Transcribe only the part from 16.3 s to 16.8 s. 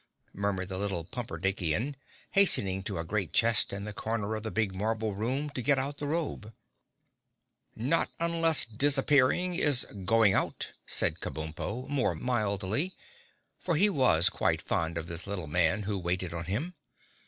on him.